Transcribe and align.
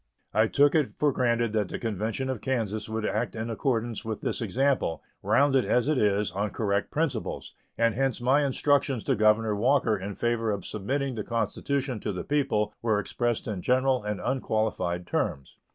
I 0.33 0.47
took 0.47 0.73
it 0.73 0.95
for 0.95 1.11
granted 1.11 1.51
that 1.51 1.67
the 1.69 1.77
convention 1.77 2.27
of 2.27 2.41
Kansas 2.41 2.89
would 2.89 3.05
act 3.05 3.35
in 3.35 3.51
accordance 3.51 4.03
with 4.03 4.21
this 4.21 4.41
example, 4.41 5.03
rounded, 5.21 5.63
as 5.63 5.87
it 5.87 5.99
is, 5.99 6.31
on 6.31 6.49
correct 6.49 6.89
principles, 6.89 7.53
and 7.77 7.93
hence 7.93 8.19
my 8.19 8.43
instructions 8.43 9.03
to 9.03 9.15
Governor 9.15 9.55
Walker 9.55 9.95
in 9.95 10.15
favor 10.15 10.49
of 10.49 10.65
submitting 10.65 11.13
the 11.13 11.23
constitution 11.23 11.99
to 11.99 12.11
the 12.11 12.23
people 12.23 12.73
were 12.81 12.97
expressed 12.97 13.47
in 13.47 13.61
general 13.61 14.03
and 14.03 14.19
unqualified 14.19 15.05
terms. 15.05 15.55